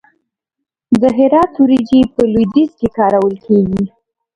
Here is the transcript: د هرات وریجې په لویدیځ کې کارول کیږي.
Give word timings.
د 1.01 1.03
هرات 1.17 1.51
وریجې 1.61 2.01
په 2.13 2.21
لویدیځ 2.33 2.71
کې 2.79 2.87
کارول 2.97 3.35
کیږي. 3.45 3.83